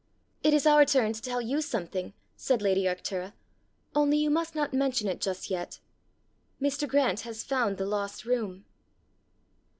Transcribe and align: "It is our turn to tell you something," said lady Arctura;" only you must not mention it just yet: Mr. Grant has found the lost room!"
"It 0.41 0.55
is 0.55 0.65
our 0.65 0.83
turn 0.83 1.13
to 1.13 1.21
tell 1.21 1.41
you 1.43 1.61
something," 1.61 2.13
said 2.35 2.63
lady 2.63 2.85
Arctura;" 2.85 3.33
only 3.95 4.17
you 4.17 4.31
must 4.31 4.55
not 4.55 4.73
mention 4.73 5.07
it 5.07 5.21
just 5.21 5.51
yet: 5.51 5.79
Mr. 6.59 6.87
Grant 6.87 7.19
has 7.19 7.43
found 7.43 7.77
the 7.77 7.85
lost 7.85 8.25
room!" 8.25 8.65